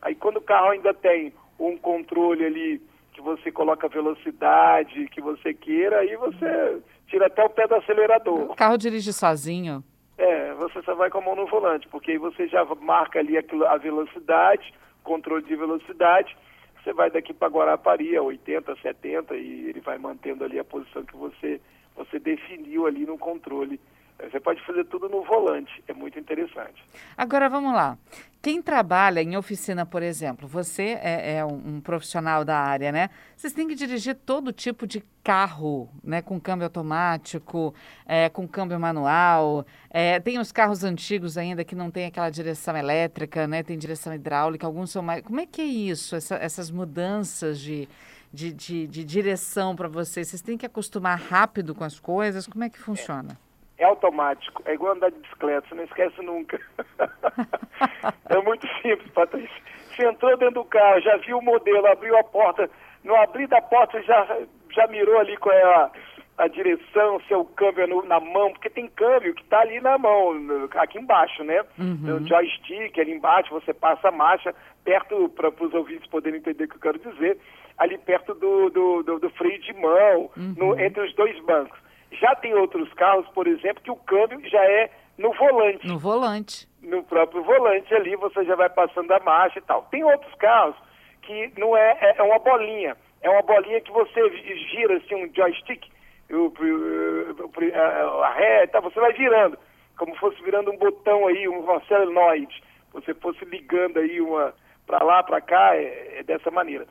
Aí 0.00 0.14
quando 0.14 0.38
o 0.38 0.42
carro 0.42 0.70
ainda 0.70 0.94
tem 0.94 1.32
um 1.58 1.76
controle 1.76 2.44
ali 2.44 2.82
que 3.12 3.20
você 3.20 3.50
coloca 3.50 3.86
a 3.86 3.90
velocidade 3.90 5.08
que 5.08 5.20
você 5.20 5.54
queira, 5.54 5.98
aí 5.98 6.16
você 6.16 6.80
tira 7.08 7.26
até 7.26 7.42
o 7.44 7.50
pé 7.50 7.66
do 7.66 7.74
acelerador. 7.74 8.50
O 8.50 8.54
carro 8.54 8.76
dirige 8.76 9.12
sozinho. 9.12 9.82
Você 10.56 10.82
só 10.82 10.94
vai 10.94 11.10
com 11.10 11.18
a 11.18 11.20
mão 11.20 11.36
no 11.36 11.46
volante, 11.46 11.86
porque 11.88 12.12
aí 12.12 12.18
você 12.18 12.48
já 12.48 12.64
marca 12.80 13.18
ali 13.18 13.36
a 13.38 13.76
velocidade, 13.76 14.72
controle 15.04 15.44
de 15.44 15.54
velocidade, 15.54 16.36
você 16.82 16.92
vai 16.92 17.10
daqui 17.10 17.34
para 17.34 17.48
Guarapari 17.48 18.16
a 18.16 18.22
80, 18.22 18.76
70 18.76 19.36
e 19.36 19.68
ele 19.68 19.80
vai 19.80 19.98
mantendo 19.98 20.44
ali 20.44 20.58
a 20.58 20.64
posição 20.64 21.04
que 21.04 21.16
você, 21.16 21.60
você 21.94 22.18
definiu 22.18 22.86
ali 22.86 23.04
no 23.04 23.18
controle 23.18 23.80
Você 24.18 24.40
pode 24.40 24.64
fazer 24.64 24.84
tudo 24.84 25.08
no 25.08 25.22
volante, 25.22 25.82
é 25.86 25.92
muito 25.92 26.18
interessante. 26.18 26.82
Agora 27.16 27.48
vamos 27.48 27.72
lá. 27.74 27.98
Quem 28.40 28.62
trabalha 28.62 29.20
em 29.20 29.36
oficina, 29.36 29.84
por 29.84 30.02
exemplo, 30.02 30.46
você 30.46 30.98
é, 31.02 31.38
é 31.38 31.44
um, 31.44 31.76
um, 31.76 31.80
profissional 31.80 32.44
da 32.44 32.56
área, 32.56 32.92
né? 32.92 33.10
Vocês 33.36 33.52
têm 33.52 33.66
que 33.66 33.74
dirigir 33.74 34.14
todo 34.14 34.52
tipo 34.52 34.86
de 34.86 35.02
carro, 35.22 35.90
né? 36.02 36.22
Com 36.22 36.40
câmbio 36.40 36.64
automático, 36.64 37.74
é, 38.06 38.28
com 38.28 38.46
câmbio 38.46 38.78
manual. 38.78 39.66
É, 39.90 40.20
tem 40.20 40.38
os 40.38 40.52
carros 40.52 40.84
antigos 40.84 41.36
ainda 41.36 41.64
que 41.64 41.74
não 41.74 41.90
tem 41.90 42.06
aquela 42.06 42.30
direção 42.30 42.76
elétrica, 42.76 43.46
né? 43.46 43.62
Tem 43.62 43.76
direção 43.76 44.14
hidráulica, 44.14 44.64
alguns 44.66 44.92
são 44.92 45.02
mais. 45.02 45.22
Como 45.22 45.40
é 45.40 45.46
que 45.46 45.60
é 45.60 45.64
isso? 45.64 46.14
Essa, 46.14 46.36
essas 46.36 46.70
mudanças 46.70 47.58
de, 47.58 47.88
de, 48.32 48.52
de, 48.52 48.86
de 48.86 49.04
direção 49.04 49.74
para 49.74 49.88
vocês? 49.88 50.28
Vocês 50.28 50.40
têm 50.40 50.56
que 50.56 50.64
acostumar 50.64 51.18
rápido 51.18 51.74
com 51.74 51.82
as 51.82 51.98
coisas? 51.98 52.46
Como 52.46 52.62
é 52.62 52.70
que 52.70 52.78
funciona? 52.78 53.36
É 53.78 53.84
automático, 53.84 54.62
é 54.64 54.74
igual 54.74 54.94
andar 54.94 55.10
de 55.10 55.18
bicicleta, 55.18 55.68
você 55.68 55.74
não 55.74 55.84
esquece 55.84 56.22
nunca. 56.22 56.60
é 58.30 58.42
muito 58.42 58.66
simples, 58.80 59.10
Patrícia. 59.12 59.62
Você 59.90 60.06
entrou 60.06 60.36
dentro 60.36 60.54
do 60.54 60.64
carro, 60.64 61.00
já 61.00 61.16
viu 61.18 61.38
o 61.38 61.42
modelo, 61.42 61.86
abriu 61.86 62.16
a 62.18 62.24
porta, 62.24 62.70
no 63.04 63.14
abrir 63.14 63.46
da 63.46 63.62
porta 63.62 64.02
já, 64.02 64.38
já 64.70 64.86
mirou 64.88 65.18
ali 65.18 65.36
qual 65.36 65.54
é 65.54 65.62
a, 65.62 65.90
a 66.38 66.48
direção, 66.48 67.20
seu 67.28 67.44
câmbio 67.44 67.86
no, 67.86 68.02
na 68.04 68.18
mão, 68.18 68.50
porque 68.52 68.68
tem 68.68 68.88
câmbio 68.88 69.34
que 69.34 69.42
está 69.42 69.60
ali 69.60 69.80
na 69.80 69.96
mão, 69.96 70.34
aqui 70.76 70.98
embaixo, 70.98 71.44
né? 71.44 71.62
Uhum. 71.78 71.98
No 72.02 72.26
joystick, 72.26 72.98
ali 72.98 73.12
embaixo, 73.12 73.50
você 73.50 73.72
passa 73.72 74.08
a 74.08 74.12
marcha, 74.12 74.54
perto, 74.84 75.28
para 75.30 75.48
os 75.48 75.72
ouvintes 75.72 76.08
poderem 76.08 76.40
entender 76.40 76.64
o 76.64 76.68
que 76.68 76.76
eu 76.76 76.80
quero 76.80 76.98
dizer, 76.98 77.38
ali 77.78 77.96
perto 77.96 78.34
do, 78.34 78.70
do, 78.70 79.02
do, 79.02 79.18
do 79.18 79.30
freio 79.30 79.60
de 79.60 79.72
mão, 79.74 80.30
uhum. 80.36 80.54
no, 80.56 80.80
entre 80.80 81.02
os 81.02 81.14
dois 81.14 81.38
bancos. 81.44 81.78
Já 82.12 82.34
tem 82.36 82.54
outros 82.54 82.92
carros, 82.94 83.26
por 83.34 83.46
exemplo, 83.46 83.82
que 83.82 83.90
o 83.90 83.96
câmbio 83.96 84.40
já 84.48 84.64
é 84.64 84.90
no 85.18 85.32
volante. 85.32 85.86
No 85.86 85.98
volante. 85.98 86.68
No 86.82 87.02
próprio 87.02 87.42
volante 87.42 87.92
ali, 87.94 88.14
você 88.16 88.44
já 88.44 88.54
vai 88.54 88.68
passando 88.68 89.10
a 89.12 89.20
marcha 89.20 89.58
e 89.58 89.62
tal. 89.62 89.82
Tem 89.90 90.04
outros 90.04 90.34
carros 90.34 90.76
que 91.22 91.52
não 91.58 91.76
é, 91.76 91.98
é, 92.00 92.14
é 92.18 92.22
uma 92.22 92.38
bolinha. 92.38 92.96
É 93.20 93.30
uma 93.30 93.42
bolinha 93.42 93.80
que 93.80 93.90
você 93.90 94.28
gira 94.70 94.96
assim, 94.98 95.14
um 95.14 95.34
joystick, 95.34 95.84
o, 96.30 96.52
o, 96.52 98.22
a 98.22 98.30
ré 98.34 98.64
e 98.64 98.66
tal, 98.68 98.82
você 98.82 99.00
vai 99.00 99.12
virando, 99.12 99.58
como 99.98 100.14
fosse 100.16 100.40
virando 100.42 100.70
um 100.70 100.76
botão 100.76 101.26
aí, 101.26 101.48
um 101.48 101.64
solenoide. 101.88 102.62
Você 102.92 103.14
fosse 103.14 103.44
ligando 103.44 103.98
aí 103.98 104.20
uma 104.20 104.54
para 104.86 105.04
lá, 105.04 105.22
para 105.22 105.40
cá, 105.40 105.74
é, 105.74 106.18
é 106.18 106.22
dessa 106.22 106.50
maneira. 106.50 106.86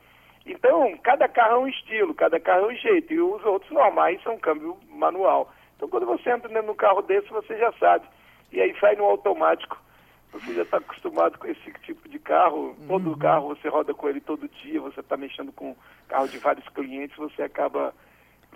Então, 0.46 0.96
cada 1.02 1.28
carro 1.28 1.56
é 1.56 1.58
um 1.58 1.68
estilo, 1.68 2.14
cada 2.14 2.38
carro 2.38 2.70
é 2.70 2.74
um 2.74 2.76
jeito, 2.76 3.12
e 3.12 3.20
os 3.20 3.44
outros 3.44 3.70
normais 3.72 4.22
são 4.22 4.38
câmbio 4.38 4.78
manual. 4.88 5.52
Então, 5.76 5.88
quando 5.88 6.06
você 6.06 6.30
entra 6.30 6.48
dentro 6.48 6.64
de 6.64 6.70
um 6.70 6.76
carro 6.76 7.02
desse, 7.02 7.28
você 7.28 7.58
já 7.58 7.72
sabe. 7.72 8.06
E 8.52 8.60
aí 8.60 8.74
sai 8.78 8.94
no 8.94 9.04
automático. 9.04 9.76
Você 10.32 10.54
já 10.54 10.62
está 10.62 10.78
acostumado 10.78 11.38
com 11.38 11.46
esse 11.46 11.72
tipo 11.82 12.08
de 12.08 12.18
carro. 12.18 12.76
Todo 12.86 13.10
uhum. 13.10 13.18
carro 13.18 13.48
você 13.48 13.68
roda 13.68 13.92
com 13.92 14.08
ele 14.08 14.20
todo 14.20 14.48
dia, 14.48 14.80
você 14.80 15.00
está 15.00 15.16
mexendo 15.16 15.52
com 15.52 15.76
carro 16.08 16.28
de 16.28 16.38
vários 16.38 16.68
clientes, 16.68 17.16
você 17.16 17.42
acaba 17.42 17.92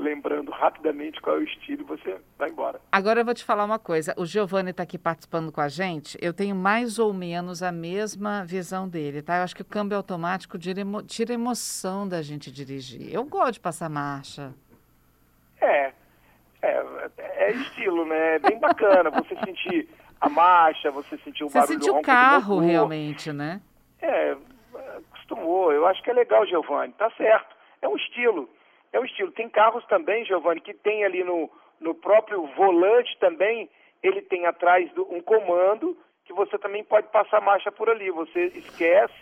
lembrando 0.00 0.50
rapidamente 0.50 1.21
qual 1.21 1.37
é 1.37 1.38
o 1.40 1.42
estilo 1.42 1.83
e 1.83 1.85
você 1.85 2.21
vai 2.38 2.49
embora. 2.49 2.80
Agora 2.90 3.21
eu 3.21 3.25
vou 3.25 3.35
te 3.35 3.45
falar 3.45 3.64
uma 3.64 3.78
coisa. 3.78 4.14
O 4.16 4.25
Giovanni 4.25 4.71
está 4.71 4.83
aqui 4.83 4.99
participando 4.99 5.52
com 5.52 5.61
a 5.61 5.69
gente. 5.69 6.19
Eu 6.21 6.33
tenho 6.33 6.57
mais 6.57 6.99
ou 6.99 7.12
menos 7.12 7.62
a 7.62 7.71
mesma 7.71 8.45
visão 8.45 8.88
dele, 8.88 9.23
tá? 9.23 9.37
Eu 9.37 9.42
acho 9.45 9.54
que 9.54 9.62
o 9.62 9.64
câmbio 9.64 9.97
automático 9.97 10.59
tira, 10.59 10.80
emo 10.80 11.02
tira 11.02 11.35
emoção 11.35 12.09
da 12.09 12.23
gente 12.23 12.50
dirigir. 12.50 13.12
Eu 13.14 13.25
gosto 13.25 13.54
de 13.54 13.61
passar 13.61 13.88
marcha. 13.88 14.52
É, 15.61 15.92
é, 16.62 16.85
é 17.19 17.52
estilo, 17.52 18.07
né? 18.07 18.37
É 18.37 18.38
bem 18.38 18.59
bacana 18.59 19.11
você 19.11 19.37
sentir 19.45 19.88
a 20.21 20.28
marcha, 20.28 20.90
você 20.90 21.16
sentir 21.19 21.45
o 21.45 21.49
você 21.49 21.59
barulho 21.61 21.75
sentir 21.75 21.90
o 21.90 22.02
carro 22.02 22.59
realmente, 22.59 23.33
né? 23.33 23.61
É, 24.00 24.37
acostumou. 25.09 25.73
Eu 25.73 25.87
acho 25.87 26.02
que 26.02 26.11
é 26.11 26.14
legal, 26.14 26.47
Giovanni. 26.47 26.92
Tá 26.95 27.11
certo. 27.16 27.54
É 27.83 27.88
um 27.88 27.97
estilo. 27.97 28.49
É 28.92 28.99
o 28.99 29.04
estilo. 29.04 29.30
Tem 29.32 29.49
carros 29.49 29.85
também, 29.87 30.25
Giovanni, 30.25 30.61
que 30.61 30.75
tem 30.75 31.04
ali 31.04 31.23
no, 31.23 31.50
no 31.80 31.94
próprio 31.94 32.47
volante 32.56 33.16
também, 33.18 33.68
ele 34.02 34.23
tem 34.23 34.47
atrás 34.47 34.90
do, 34.92 35.02
um 35.12 35.20
comando 35.20 35.97
que 36.25 36.32
você 36.32 36.59
também 36.59 36.85
pode 36.85 37.09
passar 37.09 37.40
marcha 37.40 37.70
por 37.73 37.88
ali. 37.88 38.11
Você 38.11 38.47
esquece 38.54 39.14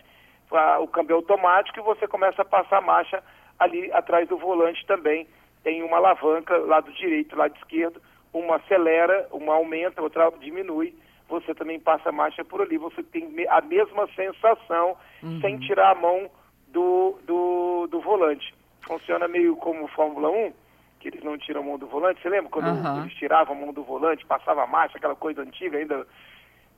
a, 0.51 0.79
o 0.79 0.87
câmbio 0.87 1.15
automático 1.15 1.79
e 1.79 1.83
você 1.83 2.07
começa 2.07 2.41
a 2.41 2.45
passar 2.45 2.81
marcha 2.81 3.23
ali 3.57 3.91
atrás 3.91 4.27
do 4.27 4.37
volante 4.37 4.85
também. 4.85 5.27
Tem 5.63 5.83
uma 5.83 5.97
alavanca, 5.97 6.57
lado 6.57 6.91
direito, 6.93 7.35
lado 7.35 7.55
esquerdo, 7.57 8.01
uma 8.33 8.55
acelera, 8.55 9.27
uma 9.31 9.53
aumenta, 9.53 10.01
outra 10.01 10.31
diminui. 10.39 10.95
Você 11.27 11.53
também 11.53 11.79
passa 11.79 12.11
marcha 12.11 12.43
por 12.43 12.61
ali. 12.61 12.77
Você 12.77 13.03
tem 13.03 13.29
a 13.49 13.61
mesma 13.61 14.07
sensação 14.15 14.97
uhum. 15.21 15.39
sem 15.41 15.59
tirar 15.59 15.91
a 15.91 15.95
mão 15.95 16.29
do, 16.67 17.19
do, 17.23 17.87
do 17.87 17.99
volante 17.99 18.58
funciona 18.89 19.27
meio 19.27 19.55
como 19.55 19.87
Fórmula 19.89 20.29
1, 20.29 20.53
que 20.99 21.09
eles 21.09 21.23
não 21.23 21.37
tiram 21.37 21.61
a 21.61 21.63
mão 21.63 21.77
do 21.77 21.85
volante. 21.85 22.19
Você 22.21 22.27
lembra 22.27 22.49
quando 22.49 22.65
uhum. 22.65 23.03
eles 23.03 23.13
tiravam 23.13 23.55
a 23.55 23.59
mão 23.59 23.71
do 23.71 23.83
volante, 23.83 24.25
passava 24.25 24.63
a 24.63 24.67
marcha, 24.67 24.97
aquela 24.97 25.15
coisa 25.15 25.43
antiga 25.43 25.77
ainda? 25.77 26.07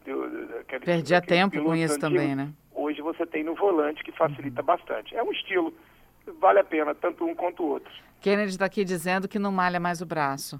Do, 0.05 0.29
do, 0.29 0.65
Perdia 0.83 1.21
tempo 1.21 1.63
com 1.63 1.75
isso 1.75 1.97
também, 1.99 2.35
né? 2.35 2.49
Hoje 2.73 3.01
você 3.01 3.25
tem 3.25 3.43
no 3.43 3.55
volante 3.55 4.03
que 4.03 4.11
facilita 4.11 4.61
uhum. 4.61 4.65
bastante. 4.65 5.15
É 5.15 5.23
um 5.23 5.31
estilo, 5.31 5.73
vale 6.39 6.59
a 6.59 6.63
pena, 6.63 6.93
tanto 6.93 7.23
um 7.25 7.33
quanto 7.33 7.63
o 7.63 7.67
outro. 7.67 7.91
Kennedy 8.19 8.49
está 8.49 8.65
aqui 8.65 8.83
dizendo 8.83 9.27
que 9.27 9.39
não 9.39 9.51
malha 9.51 9.79
mais 9.79 10.01
o 10.01 10.05
braço. 10.05 10.59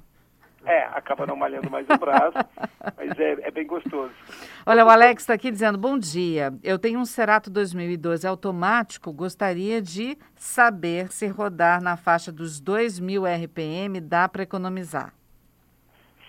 É, 0.65 0.84
acaba 0.94 1.25
não 1.25 1.36
malhando 1.36 1.72
mais 1.72 1.88
o 1.89 1.98
braço, 1.98 2.38
mas 2.96 3.20
é, 3.20 3.32
é, 3.41 3.51
bem 3.51 3.65
gostoso. 3.65 4.13
Olha, 4.65 4.86
o 4.86 4.89
Alex 4.89 5.24
está 5.24 5.34
aqui 5.34 5.50
dizendo, 5.50 5.77
bom 5.77 5.98
dia, 5.98 6.53
eu 6.63 6.77
tenho 6.77 7.00
um 7.00 7.06
Cerato 7.06 7.50
2012 7.50 8.27
automático, 8.27 9.12
gostaria 9.12 9.82
de 9.82 10.15
saber 10.36 11.12
se 11.12 11.27
rodar 11.27 11.82
na 11.82 11.98
faixa 11.98 12.32
dos 12.32 12.62
2.000 12.62 13.46
RPM 13.46 14.00
dá 14.00 14.30
para 14.30 14.44
economizar. 14.44 15.13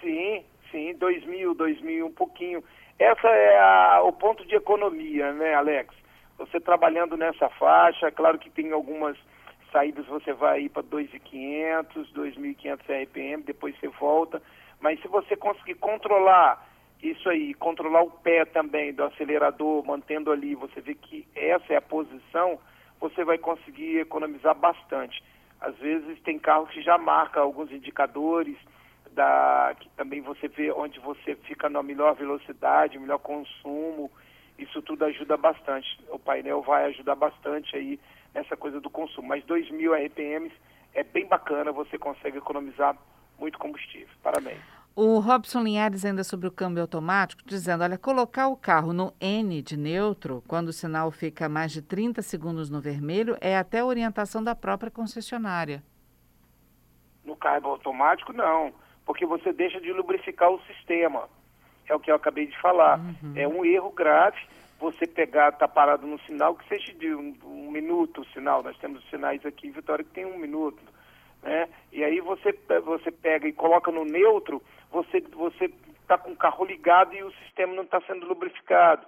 Sim, 0.00 0.42
sim, 0.70 0.94
2.000, 0.94 1.54
2.000, 1.54 2.04
um 2.06 2.12
pouquinho. 2.12 2.64
Essa 2.98 3.28
é 3.28 3.58
a, 3.58 4.02
o 4.02 4.12
ponto 4.12 4.46
de 4.46 4.54
economia, 4.54 5.32
né, 5.32 5.54
Alex? 5.54 5.94
Você 6.38 6.58
trabalhando 6.58 7.16
nessa 7.16 7.48
faixa, 7.50 8.10
claro 8.10 8.38
que 8.38 8.48
tem 8.48 8.72
algumas 8.72 9.16
saídas 9.72 10.06
você 10.06 10.32
vai 10.32 10.62
ir 10.62 10.68
para 10.68 10.82
2.500, 10.82 12.12
2.500 12.14 13.04
RPM, 13.04 13.42
depois 13.42 13.74
você 13.78 13.88
volta. 13.88 14.40
Mas 14.80 15.00
se 15.00 15.08
você 15.08 15.36
conseguir 15.36 15.74
controlar 15.76 16.68
isso 17.02 17.28
aí, 17.28 17.52
controlar 17.54 18.02
o 18.02 18.10
pé 18.10 18.44
também 18.44 18.92
do 18.92 19.02
acelerador, 19.02 19.84
mantendo 19.84 20.30
ali, 20.30 20.54
você 20.54 20.80
vê 20.80 20.94
que 20.94 21.26
essa 21.34 21.72
é 21.72 21.76
a 21.76 21.82
posição, 21.82 22.58
você 23.00 23.24
vai 23.24 23.38
conseguir 23.38 23.98
economizar 23.98 24.54
bastante. 24.54 25.22
Às 25.60 25.76
vezes 25.78 26.20
tem 26.22 26.38
carros 26.38 26.70
que 26.70 26.82
já 26.82 26.96
marcam 26.98 27.42
alguns 27.42 27.72
indicadores, 27.72 28.56
da, 29.12 29.74
que 29.78 29.88
também 29.90 30.20
você 30.20 30.48
vê 30.48 30.70
onde 30.72 30.98
você 31.00 31.34
fica 31.34 31.68
na 31.68 31.82
melhor 31.82 32.14
velocidade, 32.14 32.98
melhor 32.98 33.18
consumo. 33.18 34.10
Isso 34.58 34.80
tudo 34.82 35.04
ajuda 35.04 35.36
bastante. 35.36 35.88
O 36.08 36.18
painel 36.18 36.62
vai 36.62 36.84
ajudar 36.86 37.14
bastante 37.14 37.76
aí 37.76 37.98
nessa 38.34 38.56
coisa 38.56 38.80
do 38.80 38.90
consumo. 38.90 39.28
Mas 39.28 39.44
2.000 39.44 40.06
RPMs 40.06 40.54
é 40.94 41.02
bem 41.02 41.26
bacana, 41.26 41.72
você 41.72 41.98
consegue 41.98 42.38
economizar 42.38 42.96
muito 43.38 43.58
combustível. 43.58 44.08
Parabéns. 44.22 44.60
O 44.94 45.18
Robson 45.20 45.62
Linhares 45.62 46.04
ainda 46.04 46.22
sobre 46.22 46.46
o 46.46 46.50
câmbio 46.50 46.82
automático, 46.82 47.42
dizendo, 47.46 47.82
olha, 47.82 47.96
colocar 47.96 48.48
o 48.48 48.56
carro 48.56 48.92
no 48.92 49.14
N 49.18 49.62
de 49.62 49.74
neutro, 49.74 50.44
quando 50.46 50.68
o 50.68 50.72
sinal 50.72 51.10
fica 51.10 51.48
mais 51.48 51.72
de 51.72 51.80
30 51.80 52.20
segundos 52.20 52.68
no 52.68 52.78
vermelho, 52.78 53.36
é 53.40 53.56
até 53.56 53.82
orientação 53.82 54.44
da 54.44 54.54
própria 54.54 54.90
concessionária. 54.90 55.82
No 57.24 57.34
câmbio 57.34 57.70
automático, 57.70 58.34
não, 58.34 58.70
porque 59.06 59.24
você 59.24 59.50
deixa 59.50 59.80
de 59.80 59.90
lubrificar 59.94 60.50
o 60.50 60.60
sistema. 60.64 61.26
É 61.88 61.94
o 61.94 62.00
que 62.00 62.10
eu 62.10 62.16
acabei 62.16 62.46
de 62.46 62.60
falar. 62.60 62.98
Uhum. 62.98 63.32
É 63.34 63.48
um 63.48 63.64
erro 63.64 63.90
grave 63.92 64.38
você 64.82 65.06
pegar, 65.06 65.52
tá 65.52 65.68
parado 65.68 66.08
no 66.08 66.18
sinal, 66.22 66.56
que 66.56 66.66
seja 66.66 66.92
de 66.94 67.14
um, 67.14 67.32
um, 67.44 67.70
minuto 67.70 68.22
o 68.22 68.26
sinal. 68.26 68.64
Nós 68.64 68.76
temos 68.78 69.08
sinais 69.08 69.46
aqui 69.46 69.68
em 69.68 69.70
Vitória 69.70 70.04
que 70.04 70.10
tem 70.10 70.26
um 70.26 70.36
minuto. 70.36 70.82
Né? 71.40 71.68
E 71.92 72.02
aí 72.02 72.20
você, 72.20 72.52
você 72.84 73.12
pega 73.12 73.46
e 73.46 73.52
coloca 73.52 73.92
no 73.92 74.04
neutro, 74.04 74.60
você 74.90 75.20
você 75.20 75.70
está 76.00 76.18
com 76.18 76.32
o 76.32 76.36
carro 76.36 76.64
ligado 76.64 77.14
e 77.14 77.22
o 77.22 77.32
sistema 77.44 77.72
não 77.74 77.84
está 77.84 78.00
sendo 78.00 78.26
lubrificado. 78.26 79.06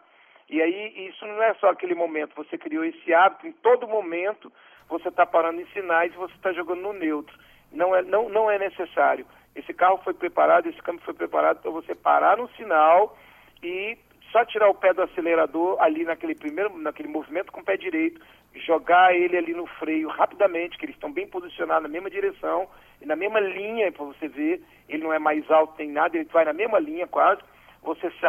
E 0.48 0.62
aí 0.62 1.08
isso 1.08 1.26
não 1.26 1.42
é 1.42 1.52
só 1.54 1.70
aquele 1.70 1.94
momento, 1.94 2.36
você 2.36 2.56
criou 2.56 2.84
esse 2.84 3.12
hábito, 3.12 3.48
em 3.48 3.52
todo 3.52 3.88
momento 3.88 4.52
você 4.88 5.08
está 5.08 5.26
parando 5.26 5.60
em 5.60 5.66
sinais 5.72 6.12
e 6.12 6.16
você 6.16 6.34
está 6.34 6.52
jogando 6.52 6.82
no 6.82 6.92
neutro. 6.92 7.36
Não 7.72 7.96
é, 7.96 8.02
não, 8.02 8.28
não 8.28 8.48
é 8.48 8.58
necessário. 8.60 9.26
Esse 9.56 9.74
carro 9.74 9.98
foi 10.04 10.14
preparado, 10.14 10.68
esse 10.68 10.80
câmbio 10.82 11.04
foi 11.04 11.14
preparado 11.14 11.62
para 11.62 11.70
você 11.70 11.96
parar 11.96 12.36
no 12.36 12.48
sinal 12.50 13.16
e 13.62 13.98
só 14.34 14.44
tirar 14.44 14.68
o 14.68 14.74
pé 14.74 14.92
do 14.92 15.00
acelerador 15.00 15.80
ali 15.80 16.02
naquele 16.02 16.34
primeiro, 16.34 16.76
naquele 16.76 17.08
movimento 17.08 17.52
com 17.52 17.60
o 17.60 17.64
pé 17.64 17.76
direito, 17.76 18.20
jogar 18.66 19.14
ele 19.14 19.36
ali 19.36 19.54
no 19.54 19.64
freio 19.64 20.08
rapidamente, 20.08 20.76
que 20.76 20.84
eles 20.84 20.96
estão 20.96 21.12
bem 21.12 21.24
posicionados 21.28 21.84
na 21.84 21.88
mesma 21.88 22.10
direção 22.10 22.68
e 23.00 23.06
na 23.06 23.14
mesma 23.14 23.38
linha, 23.38 23.92
para 23.92 24.04
você 24.04 24.26
ver, 24.26 24.60
ele 24.88 25.04
não 25.04 25.12
é 25.12 25.20
mais 25.20 25.48
alto 25.48 25.74
nem 25.78 25.88
nada, 25.88 26.16
ele 26.16 26.28
vai 26.32 26.44
na 26.44 26.52
mesma 26.52 26.80
linha 26.80 27.06
quase. 27.06 27.40
Você 27.84 28.10
se 28.10 28.26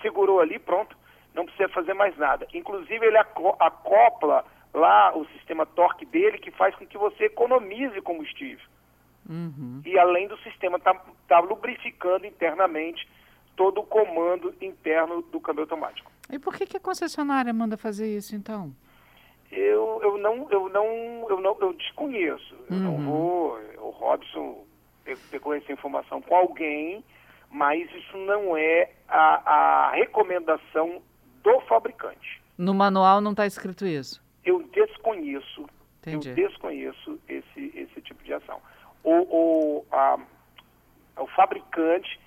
segurou 0.00 0.40
ali, 0.40 0.58
pronto, 0.58 0.96
não 1.34 1.44
precisa 1.44 1.68
fazer 1.68 1.92
mais 1.92 2.16
nada. 2.16 2.46
Inclusive 2.54 3.04
ele 3.04 3.18
acopla 3.18 4.42
lá 4.72 5.14
o 5.14 5.26
sistema 5.26 5.66
torque 5.66 6.06
dele 6.06 6.38
que 6.38 6.50
faz 6.50 6.74
com 6.76 6.86
que 6.86 6.96
você 6.96 7.24
economize 7.24 8.00
combustível. 8.00 8.64
Uhum. 9.28 9.82
E 9.84 9.98
além 9.98 10.28
do 10.28 10.38
sistema 10.38 10.78
estar 10.78 10.94
tá, 10.94 11.04
tá 11.28 11.40
lubrificando 11.40 12.24
internamente 12.24 13.06
todo 13.56 13.80
o 13.80 13.86
comando 13.86 14.54
interno 14.60 15.22
do 15.22 15.40
câmbio 15.40 15.62
automático. 15.62 16.10
E 16.30 16.38
por 16.38 16.54
que, 16.54 16.66
que 16.66 16.76
a 16.76 16.80
concessionária 16.80 17.52
manda 17.52 17.76
fazer 17.76 18.14
isso 18.14 18.36
então? 18.36 18.74
Eu, 19.50 20.00
eu 20.02 20.18
não 20.18 20.50
eu 20.50 20.68
não 20.68 20.86
eu 21.28 21.40
não 21.40 21.56
eu 21.60 21.72
desconheço. 21.72 22.54
Uhum. 22.54 22.76
Eu 22.76 22.76
não 22.76 22.94
uhum. 22.94 23.04
vou. 23.04 23.58
O 23.78 23.90
Robson 23.90 24.64
pegou 25.30 25.54
essa 25.54 25.72
informação 25.72 26.20
com 26.20 26.34
alguém, 26.34 27.04
mas 27.50 27.88
isso 27.94 28.16
não 28.18 28.56
é 28.56 28.90
a, 29.08 29.88
a 29.88 29.90
recomendação 29.92 31.00
do 31.42 31.60
fabricante. 31.62 32.42
No 32.58 32.74
manual 32.74 33.20
não 33.20 33.30
está 33.30 33.46
escrito 33.46 33.86
isso? 33.86 34.22
Eu 34.44 34.62
desconheço. 34.64 35.66
Entendi. 36.00 36.30
Eu 36.30 36.34
desconheço 36.34 37.18
esse, 37.28 37.72
esse 37.74 38.00
tipo 38.00 38.22
de 38.24 38.32
ação. 38.32 38.60
O, 39.04 39.12
o, 39.12 39.86
a, 39.92 40.18
o 41.18 41.26
fabricante 41.28 42.18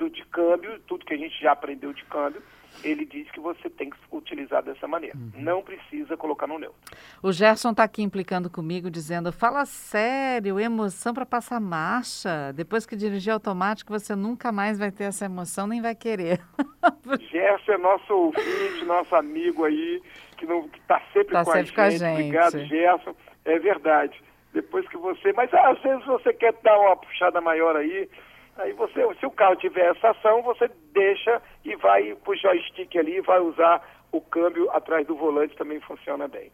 do 0.00 0.08
de 0.08 0.24
câmbio, 0.24 0.80
tudo 0.86 1.04
que 1.04 1.12
a 1.12 1.16
gente 1.16 1.38
já 1.40 1.52
aprendeu 1.52 1.92
de 1.92 2.02
câmbio, 2.06 2.42
ele 2.82 3.04
diz 3.04 3.30
que 3.30 3.38
você 3.38 3.68
tem 3.68 3.90
que 3.90 3.96
utilizar 4.10 4.62
dessa 4.62 4.88
maneira. 4.88 5.14
Uhum. 5.16 5.32
Não 5.34 5.62
precisa 5.62 6.16
colocar 6.16 6.46
no 6.46 6.58
neutro. 6.58 6.78
O 7.22 7.30
Gerson 7.30 7.72
está 7.72 7.84
aqui 7.84 8.02
implicando 8.02 8.48
comigo, 8.48 8.90
dizendo: 8.90 9.30
fala 9.30 9.66
sério, 9.66 10.58
emoção 10.58 11.12
para 11.12 11.26
passar 11.26 11.60
marcha. 11.60 12.52
Depois 12.54 12.86
que 12.86 12.96
dirigir 12.96 13.32
automático, 13.32 13.92
você 13.92 14.16
nunca 14.16 14.50
mais 14.50 14.78
vai 14.78 14.90
ter 14.90 15.04
essa 15.04 15.26
emoção, 15.26 15.66
nem 15.66 15.82
vai 15.82 15.94
querer. 15.94 16.40
Gerson 17.30 17.72
é 17.72 17.78
nosso 17.78 18.14
ouvinte, 18.14 18.84
nosso 18.86 19.14
amigo 19.14 19.64
aí, 19.64 20.00
que 20.38 20.46
está 20.46 21.02
sempre, 21.12 21.34
tá 21.34 21.44
com, 21.44 21.52
sempre 21.52 21.70
a 21.72 21.74
com 21.74 21.80
a 21.82 21.90
gente. 21.90 22.12
Obrigado, 22.12 22.64
Gerson. 22.64 23.14
É 23.44 23.58
verdade. 23.58 24.22
Depois 24.54 24.88
que 24.88 24.96
você. 24.96 25.32
Mas 25.34 25.52
às 25.52 25.78
vezes 25.82 26.06
você 26.06 26.32
quer 26.32 26.54
dar 26.62 26.78
uma 26.78 26.96
puxada 26.96 27.40
maior 27.40 27.76
aí 27.76 28.08
Aí 28.60 28.72
você, 28.74 29.06
se 29.18 29.24
o 29.24 29.30
carro 29.30 29.56
tiver 29.56 29.90
essa 29.90 30.10
ação, 30.10 30.42
você 30.42 30.70
deixa 30.92 31.40
e 31.64 31.74
vai 31.76 32.14
pro 32.16 32.36
joystick 32.36 32.94
ali, 32.96 33.20
vai 33.22 33.40
usar 33.40 33.82
o 34.12 34.20
câmbio 34.20 34.70
atrás 34.70 35.06
do 35.06 35.14
volante, 35.14 35.56
também 35.56 35.80
funciona 35.80 36.28
bem. 36.28 36.52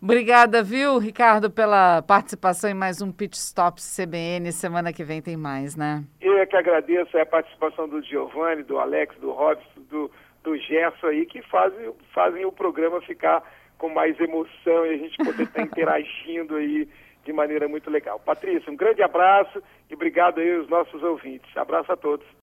Obrigada, 0.00 0.62
viu, 0.62 0.98
Ricardo, 0.98 1.50
pela 1.50 2.00
participação 2.02 2.70
em 2.70 2.74
mais 2.74 3.02
um 3.02 3.12
Pit 3.12 3.36
Stop 3.36 3.80
CBN. 3.80 4.50
Semana 4.52 4.92
que 4.92 5.04
vem 5.04 5.20
tem 5.20 5.36
mais, 5.36 5.76
né? 5.76 6.02
Eu 6.20 6.38
é 6.38 6.46
que 6.46 6.56
agradeço 6.56 7.16
a 7.18 7.26
participação 7.26 7.86
do 7.86 8.02
Giovanni, 8.02 8.62
do 8.62 8.78
Alex, 8.78 9.14
do 9.18 9.32
Robson, 9.32 9.80
do, 9.90 10.10
do 10.42 10.56
Gerson 10.56 11.08
aí, 11.08 11.26
que 11.26 11.42
fazem, 11.42 11.92
fazem 12.14 12.44
o 12.46 12.52
programa 12.52 13.02
ficar 13.02 13.42
com 13.76 13.90
mais 13.90 14.18
emoção 14.18 14.86
e 14.86 14.94
a 14.94 14.96
gente 14.96 15.16
poder 15.18 15.42
estar 15.42 15.60
interagindo 15.62 16.56
aí 16.56 16.88
de 17.24 17.32
maneira 17.32 17.68
muito 17.68 17.90
legal. 17.90 18.18
Patrícia, 18.20 18.70
um 18.72 18.76
grande 18.76 19.02
abraço 19.02 19.62
e 19.90 19.94
obrigado 19.94 20.40
aí 20.40 20.56
aos 20.56 20.68
nossos 20.68 21.02
ouvintes. 21.02 21.56
Abraço 21.56 21.92
a 21.92 21.96
todos. 21.96 22.26